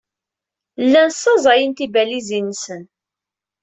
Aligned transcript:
Llan 0.85 1.09
ssaẓayen 1.13 1.71
tibalizin-nsen. 1.77 2.83